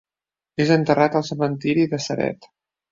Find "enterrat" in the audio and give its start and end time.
0.77-1.21